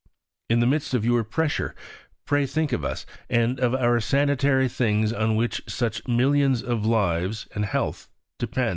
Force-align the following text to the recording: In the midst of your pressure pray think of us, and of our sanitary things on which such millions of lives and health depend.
In 0.49 0.61
the 0.61 0.65
midst 0.65 0.95
of 0.95 1.05
your 1.05 1.23
pressure 1.23 1.75
pray 2.25 2.47
think 2.47 2.71
of 2.71 2.83
us, 2.83 3.05
and 3.29 3.59
of 3.59 3.75
our 3.75 3.99
sanitary 3.99 4.67
things 4.67 5.13
on 5.13 5.35
which 5.35 5.61
such 5.67 6.07
millions 6.07 6.63
of 6.63 6.83
lives 6.87 7.47
and 7.53 7.65
health 7.65 8.09
depend. 8.39 8.69